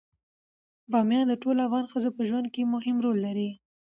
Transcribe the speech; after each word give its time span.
بامیان 0.91 1.25
د 1.29 1.33
ټولو 1.43 1.59
افغان 1.67 1.85
ښځو 1.91 2.09
په 2.17 2.21
ژوند 2.29 2.47
کې 2.53 2.71
مهم 2.73 2.95
رول 3.05 3.17
لري. 3.25 3.49